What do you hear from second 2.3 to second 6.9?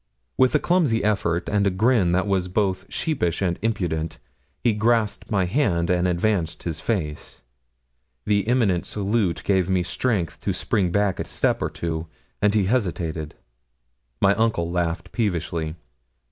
both sheepish and impudent, he grasped my hand and advanced his